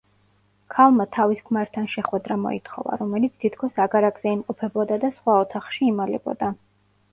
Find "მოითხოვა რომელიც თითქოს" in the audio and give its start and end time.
2.47-3.79